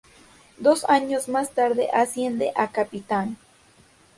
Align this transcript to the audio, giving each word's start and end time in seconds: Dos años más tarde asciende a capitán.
Dos 0.57 0.85
años 0.89 1.27
más 1.29 1.51
tarde 1.51 1.89
asciende 1.93 2.53
a 2.55 2.71
capitán. 2.71 3.37